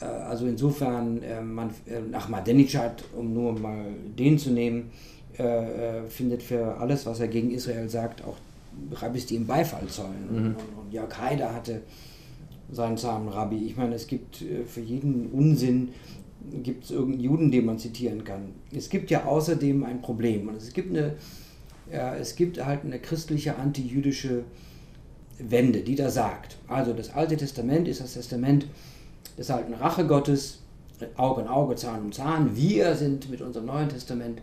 [0.00, 3.86] Äh, also insofern, äh, man, äh, Ahmadinejad, um nur mal
[4.18, 4.90] den zu nehmen,
[5.38, 8.36] äh, äh, findet für alles, was er gegen Israel sagt, auch
[8.92, 10.28] Rabbis, die ihm Beifall zollen.
[10.30, 10.36] Mhm.
[10.36, 11.82] Und, und Jörg Haider hatte
[12.70, 13.56] seinen zahmen Rabbi.
[13.64, 15.88] Ich meine, es gibt äh, für jeden Unsinn
[16.62, 18.52] gibt es irgendeinen Juden, den man zitieren kann.
[18.74, 21.14] Es gibt ja außerdem ein Problem und es gibt eine,
[21.92, 24.44] ja, es gibt halt eine christliche antijüdische
[25.38, 28.66] Wende, die da sagt, also das Alte Testament ist das Testament
[29.38, 30.58] des alten Rachegottes,
[31.16, 32.54] Auge in Auge, Zahn um Zahn.
[32.54, 34.42] Wir sind mit unserem Neuen Testament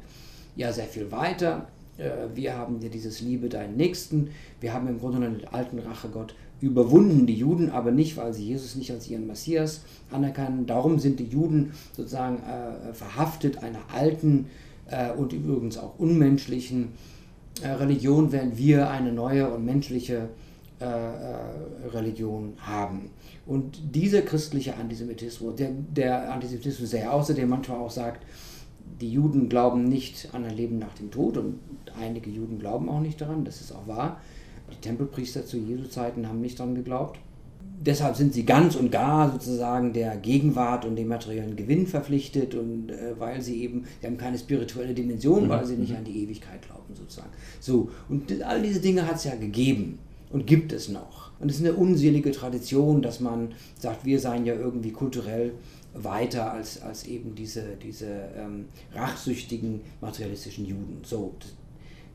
[0.55, 1.67] ja sehr viel weiter.
[1.97, 4.31] Äh, wir haben ja dieses Liebe deinen Nächsten.
[4.59, 8.45] Wir haben im Grunde genommen den alten Rachegott überwunden, die Juden, aber nicht, weil sie
[8.45, 10.65] Jesus nicht als ihren Messias anerkennen.
[10.65, 14.47] Darum sind die Juden sozusagen äh, verhaftet einer alten
[14.89, 16.93] äh, und übrigens auch unmenschlichen
[17.63, 20.29] Religion, während wir eine neue und menschliche
[20.79, 23.09] äh, äh, Religion haben.
[23.45, 28.23] Und dieser christliche Antisemitismus, der, der Antisemitismus, der außerdem manchmal auch sagt,
[29.01, 31.59] die Juden glauben nicht an ein Leben nach dem Tod und
[31.99, 34.21] einige Juden glauben auch nicht daran, das ist auch wahr.
[34.71, 37.19] Die Tempelpriester zu Jesu Zeiten haben nicht daran geglaubt.
[37.79, 42.89] Deshalb sind sie ganz und gar sozusagen der Gegenwart und dem materiellen Gewinn verpflichtet und
[42.89, 45.49] äh, weil sie eben, sie haben keine spirituelle Dimension, mhm.
[45.49, 45.97] weil sie nicht mhm.
[45.97, 47.29] an die Ewigkeit glauben sozusagen.
[47.59, 49.99] So, und all diese Dinge hat es ja gegeben
[50.31, 51.31] und gibt es noch.
[51.39, 55.51] Und es ist eine unselige Tradition, dass man sagt, wir seien ja irgendwie kulturell
[55.93, 61.01] weiter als, als eben diese, diese ähm, rachsüchtigen materialistischen Juden.
[61.03, 61.35] So,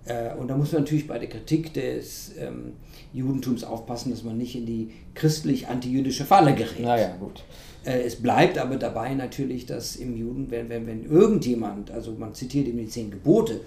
[0.04, 2.72] äh, und da muss man natürlich bei der Kritik des ähm,
[3.12, 6.80] Judentums aufpassen, dass man nicht in die christlich-antijüdische Falle gerät.
[6.80, 7.44] Naja, gut.
[7.84, 12.34] Äh, es bleibt aber dabei natürlich, dass im Juden, wenn, wenn, wenn irgendjemand, also man
[12.34, 13.60] zitiert eben die zehn Gebote,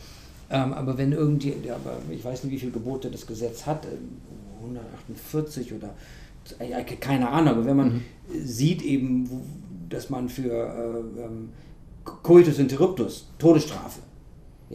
[0.50, 3.88] ähm, aber wenn irgendjemand, aber ich weiß nicht, wie viele Gebote das Gesetz hat,
[4.62, 5.94] 148 äh, oder
[7.00, 8.02] keine Ahnung, aber wenn man mhm.
[8.44, 9.30] sieht eben,
[9.90, 11.50] dass man für äh, ähm,
[12.04, 14.00] Coitus interruptus, Todesstrafe,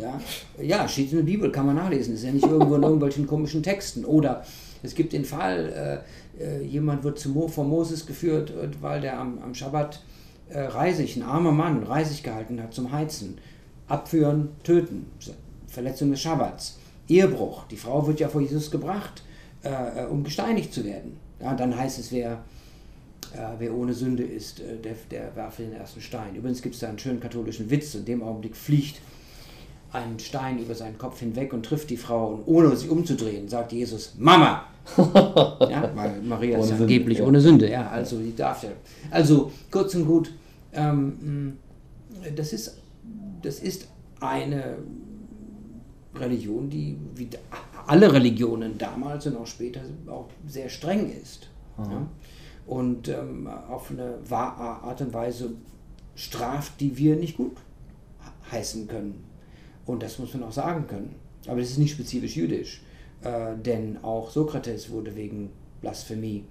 [0.01, 0.21] ja,
[0.61, 2.15] ja, steht in der Bibel, kann man nachlesen.
[2.15, 4.05] Ist ja nicht irgendwo in irgendwelchen komischen Texten.
[4.05, 4.45] Oder
[4.83, 6.03] es gibt den Fall,
[6.39, 10.03] äh, äh jemand wird zu Mo, vor Moses geführt, weil der am, am Schabbat
[10.49, 13.39] äh, Reisig, ein armer Mann, Reisig gehalten hat zum Heizen.
[13.89, 15.07] Abführen, töten,
[15.67, 17.65] Verletzung des Schabbats, Ehebruch.
[17.67, 19.23] Die Frau wird ja vor Jesus gebracht,
[19.65, 21.17] äh, äh um gesteinigt zu werden.
[21.41, 22.45] Ja, dann heißt es, wer,
[23.35, 26.37] äh, wer ohne Sünde ist, der, der werfe den ersten Stein.
[26.37, 27.95] Übrigens gibt es da einen schönen katholischen Witz.
[27.95, 29.01] In dem Augenblick fliegt
[29.93, 33.73] einen Stein über seinen Kopf hinweg und trifft die Frau und ohne sich umzudrehen, sagt
[33.73, 34.65] Jesus, Mama!
[34.97, 37.27] ja, weil Maria ohne ist Sünde, angeblich ja.
[37.27, 38.71] ohne Sünde, ja, also die darf ja.
[39.11, 40.33] Also kurz und gut,
[40.73, 41.59] ähm,
[42.35, 42.79] das, ist,
[43.43, 43.89] das ist
[44.21, 44.79] eine
[46.15, 47.29] Religion, die wie
[47.87, 51.49] alle Religionen damals und auch später auch sehr streng ist.
[51.79, 52.07] Ja?
[52.67, 55.53] Und ähm, auf eine Art und Weise
[56.15, 57.57] straft, die wir nicht gut
[58.51, 59.25] heißen können.
[59.91, 61.17] Und das muss man auch sagen können.
[61.49, 62.83] Aber das ist nicht spezifisch jüdisch,
[63.23, 65.51] äh, denn auch Sokrates wurde wegen
[65.81, 66.45] Blasphemie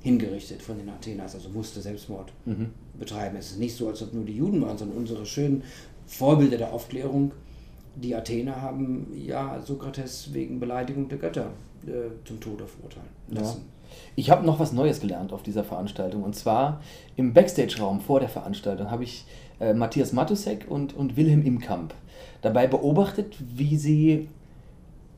[0.00, 2.70] hingerichtet von den Athenas, also musste Selbstmord mhm.
[2.98, 3.36] betreiben.
[3.36, 5.62] Es ist nicht so, als ob nur die Juden waren, sondern unsere schönen
[6.06, 7.32] Vorbilder der Aufklärung,
[7.96, 11.50] die Athener haben ja Sokrates wegen Beleidigung der Götter
[11.86, 13.62] äh, zum Tode verurteilen lassen.
[13.62, 13.90] Ja.
[14.14, 16.80] Ich habe noch was Neues gelernt auf dieser Veranstaltung und zwar
[17.16, 19.26] im Backstage-Raum vor der Veranstaltung habe ich
[19.60, 21.94] äh, Matthias Matusek und, und Wilhelm Imkamp
[22.46, 24.28] dabei beobachtet, wie sie,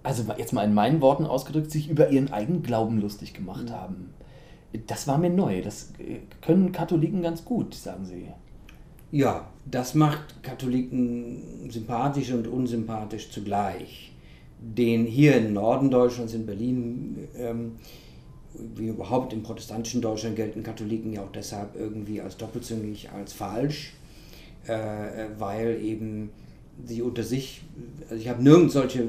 [0.03, 3.73] also jetzt mal in meinen Worten ausgedrückt, sich über ihren eigenen Glauben lustig gemacht mhm.
[3.73, 4.11] haben.
[4.87, 5.63] Das war mir neu.
[5.63, 8.27] Das äh, können Katholiken ganz gut, sagen sie.
[9.11, 14.13] Ja, das macht Katholiken sympathisch und unsympathisch zugleich.
[14.61, 17.73] Den hier im Norden Deutschlands, in Berlin, ähm,
[18.75, 23.95] wie überhaupt im protestantischen Deutschland gelten Katholiken ja auch deshalb irgendwie als doppelzüngig, als falsch,
[24.67, 26.31] äh, äh weil eben
[26.85, 27.63] sie unter sich,
[28.09, 29.07] also ich habe nirgends solche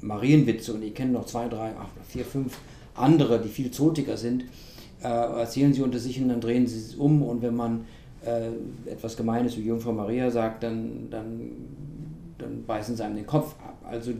[0.00, 2.58] Marienwitze und ich kenne noch zwei, drei, acht, vier, fünf
[2.94, 4.44] andere, die viel zotiger sind,
[5.02, 7.84] äh, erzählen sie unter sich und dann drehen sie es um und wenn man
[8.24, 8.48] äh,
[8.90, 11.50] etwas Gemeines wie Jungfrau Maria sagt, dann, dann,
[12.38, 13.78] dann beißen sie einem den Kopf ab.
[13.84, 14.12] Also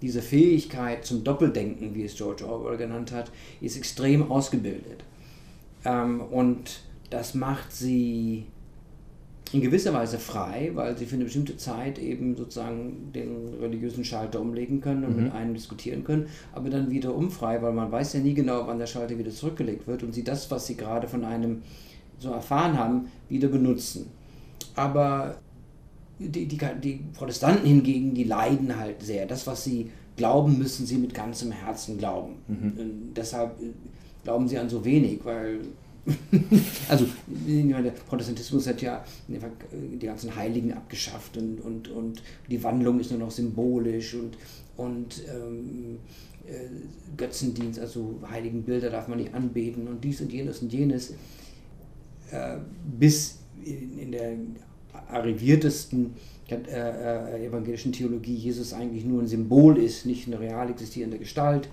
[0.00, 5.02] diese Fähigkeit zum Doppeldenken, wie es George Orwell genannt hat, ist extrem ausgebildet.
[5.84, 8.46] Ähm, und das macht sie
[9.52, 14.40] in gewisser Weise frei, weil sie für eine bestimmte Zeit eben sozusagen den religiösen Schalter
[14.40, 15.22] umlegen können und mhm.
[15.24, 18.78] mit einem diskutieren können, aber dann wieder unfrei, weil man weiß ja nie genau, wann
[18.78, 21.62] der Schalter wieder zurückgelegt wird und sie das, was sie gerade von einem
[22.18, 24.06] so erfahren haben, wieder benutzen.
[24.74, 25.36] Aber
[26.18, 29.26] die, die, die Protestanten hingegen, die leiden halt sehr.
[29.26, 32.34] Das, was sie glauben, müssen sie mit ganzem Herzen glauben.
[32.48, 33.12] Mhm.
[33.14, 33.52] deshalb
[34.24, 35.60] glauben sie an so wenig, weil
[36.88, 43.10] also der Protestantismus hat ja die ganzen Heiligen abgeschafft und, und, und die Wandlung ist
[43.10, 44.36] nur noch symbolisch und,
[44.76, 45.98] und ähm,
[47.16, 51.10] Götzendienst, also heiligen Bilder darf man nicht anbeten und dies und jenes und jenes,
[52.30, 52.56] äh,
[52.98, 54.32] bis in, in der
[55.08, 56.14] arriviertesten
[56.48, 61.68] äh, äh, evangelischen Theologie Jesus eigentlich nur ein Symbol ist, nicht eine real existierende Gestalt.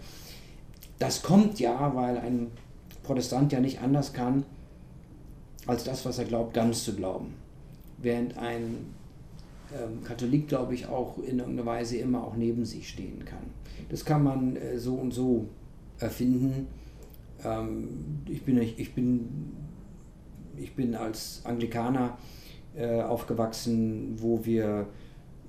[0.99, 2.47] Das kommt ja, weil ein
[3.05, 4.43] Protestant ja nicht anders kann,
[5.67, 7.33] als das, was er glaubt, ganz zu glauben.
[7.97, 8.93] Während ein
[9.73, 13.51] ähm, Katholik, glaube ich, auch in irgendeiner Weise immer auch neben sich stehen kann.
[13.89, 15.47] Das kann man äh, so und so
[15.99, 16.67] erfinden.
[17.43, 19.53] Ähm, ich, bin, ich, bin,
[20.57, 22.17] ich bin als Anglikaner
[22.75, 24.87] äh, aufgewachsen, wo wir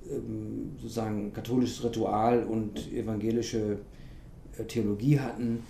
[0.09, 3.79] ähm, sozusagen katholisches Ritual und evangelische
[4.57, 5.63] äh, Theologie hatten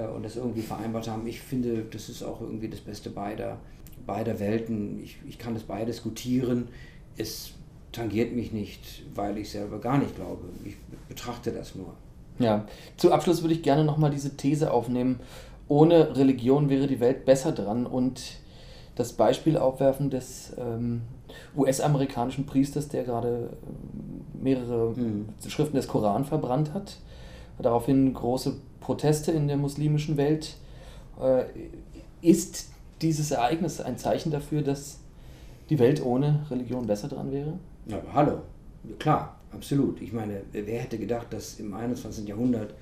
[0.00, 1.26] und das irgendwie vereinbart haben.
[1.26, 3.58] Ich finde, das ist auch irgendwie das Beste beider,
[4.06, 5.02] beider Welten.
[5.02, 6.68] Ich, ich kann das beides gutieren.
[7.16, 7.52] Es
[7.92, 10.48] tangiert mich nicht, weil ich selber gar nicht glaube.
[10.64, 10.76] Ich
[11.08, 11.94] betrachte das nur.
[12.38, 15.20] Ja, zu Abschluss würde ich gerne nochmal diese These aufnehmen.
[15.68, 18.20] Ohne Religion wäre die Welt besser dran und
[18.94, 21.02] das Beispiel aufwerfen des ähm,
[21.56, 25.28] US-amerikanischen Priesters, der gerade äh, mehrere mhm.
[25.46, 26.96] Schriften des Koran verbrannt hat.
[27.58, 30.56] Daraufhin große Proteste in der muslimischen Welt.
[31.20, 31.44] Äh,
[32.20, 34.98] ist dieses Ereignis ein Zeichen dafür, dass
[35.70, 37.58] die Welt ohne Religion besser dran wäre?
[37.86, 38.42] Ja, hallo,
[38.98, 40.00] klar, absolut.
[40.00, 42.28] Ich meine, wer hätte gedacht, dass im 21.
[42.28, 42.74] Jahrhundert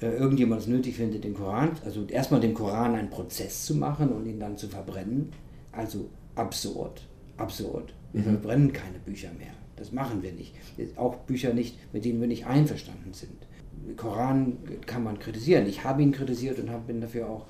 [0.00, 4.10] äh, irgendjemand es nötig findet, den Koran, also erstmal dem Koran einen Prozess zu machen
[4.10, 5.30] und ihn dann zu verbrennen.
[5.72, 7.02] Also absurd,
[7.36, 7.92] absurd.
[8.12, 8.26] Wir mhm.
[8.26, 9.52] verbrennen keine Bücher mehr.
[9.76, 10.54] Das machen wir nicht.
[10.96, 13.47] Auch Bücher nicht, mit denen wir nicht einverstanden sind.
[13.96, 15.66] Koran kann man kritisieren.
[15.66, 17.46] Ich habe ihn kritisiert und bin dafür auch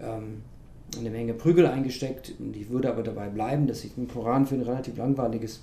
[0.00, 0.42] ähm,
[0.98, 2.34] eine Menge Prügel eingesteckt.
[2.38, 5.62] Und ich würde aber dabei bleiben, dass ich den Koran für ein relativ langweiliges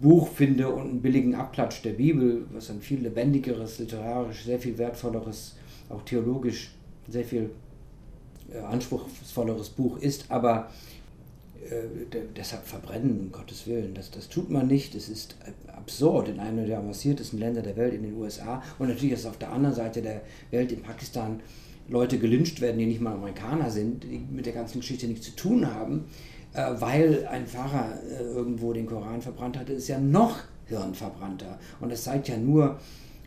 [0.00, 4.78] Buch finde und einen billigen Abklatsch der Bibel, was ein viel lebendigeres, literarisch sehr viel
[4.78, 5.56] wertvolleres,
[5.88, 6.72] auch theologisch
[7.08, 7.50] sehr viel
[8.52, 10.70] äh, anspruchsvolleres Buch ist, aber
[12.36, 14.94] deshalb verbrennen, um Gottes Willen, das, das tut man nicht.
[14.94, 19.12] Es ist absurd in einem der avanciertesten Länder der Welt, in den USA und natürlich
[19.12, 21.40] ist auf der anderen Seite der Welt, in Pakistan,
[21.88, 25.36] Leute gelyncht werden, die nicht mal Amerikaner sind, die mit der ganzen Geschichte nichts zu
[25.36, 26.04] tun haben.
[26.52, 31.58] Äh, weil ein Pfarrer äh, irgendwo den Koran verbrannt hatte, ist ja noch hirnverbrannter.
[31.80, 32.78] Und das zeigt ja nur,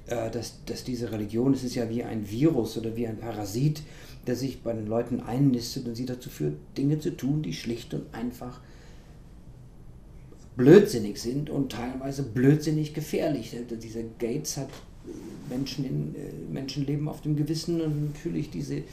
[0.08, 3.82] äh, dass, dass diese Religion, es ist ja wie ein Virus oder wie ein Parasit,
[4.27, 7.93] der sich bei den Leuten einnistet und sie dazu führt, Dinge zu tun, die schlicht
[7.93, 8.62] und einfach
[10.55, 13.55] blödsinnig sind und teilweise blödsinnig gefährlich.
[13.81, 14.69] Dieser Gates hat
[15.49, 16.15] Menschen in
[16.53, 18.83] Menschenleben auf dem Gewissen und natürlich diese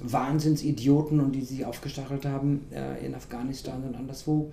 [0.00, 4.50] Wahnsinnsidioten und die sie aufgestachelt haben äh, in Afghanistan und anderswo,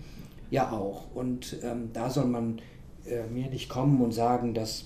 [0.49, 1.13] ja auch.
[1.13, 2.62] Und ähm, da soll man
[3.06, 4.86] äh, mir nicht kommen und sagen, dass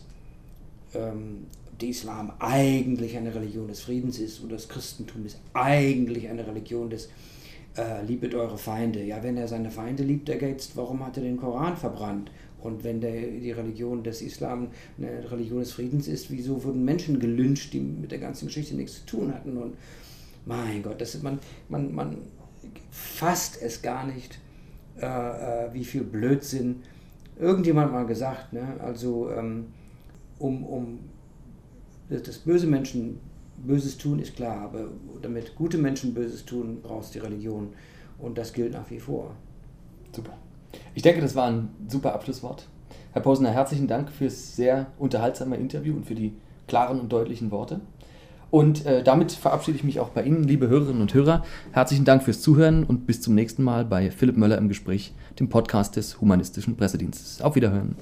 [0.93, 1.45] ähm,
[1.81, 6.89] der Islam eigentlich eine Religion des Friedens ist und das Christentum ist eigentlich eine Religion
[6.89, 7.09] des
[7.77, 9.03] äh, Liebet eure Feinde.
[9.03, 12.31] Ja, wenn er seine Feinde liebt, der Gates, warum hat er den Koran verbrannt?
[12.61, 17.19] Und wenn der, die Religion des Islam eine Religion des Friedens ist, wieso wurden Menschen
[17.19, 19.57] gelünscht, die mit der ganzen Geschichte nichts zu tun hatten?
[19.57, 19.75] Und
[20.45, 21.39] mein Gott, das man,
[21.69, 22.17] man, man
[22.91, 24.39] fasst es gar nicht,
[24.99, 26.81] äh, äh, wie viel Blödsinn.
[27.39, 28.75] Irgendjemand mal gesagt, ne?
[28.79, 29.67] also ähm,
[30.39, 30.99] um, um
[32.09, 33.19] das böse Menschen
[33.65, 34.85] Böses tun ist klar, aber
[35.21, 37.69] damit gute Menschen Böses tun, brauchst du die Religion.
[38.17, 39.35] Und das gilt nach wie vor.
[40.13, 40.33] Super.
[40.93, 42.67] Ich denke, das war ein super Abschlusswort.
[43.11, 46.33] Herr Posner, herzlichen Dank fürs sehr unterhaltsame Interview und für die
[46.67, 47.81] klaren und deutlichen Worte.
[48.51, 51.43] Und äh, damit verabschiede ich mich auch bei Ihnen, liebe Hörerinnen und Hörer.
[51.71, 55.49] Herzlichen Dank fürs Zuhören und bis zum nächsten Mal bei Philipp Möller im Gespräch, dem
[55.49, 57.41] Podcast des Humanistischen Pressedienstes.
[57.41, 57.95] Auf Wiederhören.